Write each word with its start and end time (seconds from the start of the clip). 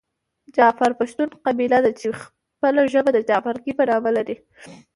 جعفر 0.55 0.91
پښتون 0.99 1.29
قبیله 1.45 1.79
ده 1.85 1.91
چې 1.99 2.07
خپله 2.21 2.81
ژبه 2.93 3.09
د 3.13 3.19
جعفرکي 3.29 3.71
په 3.77 3.83
نامه 3.89 4.09
لري. 4.17 4.35